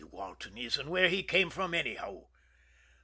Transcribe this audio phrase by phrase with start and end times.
[0.09, 2.23] Walton is, and where he came from anyhow?"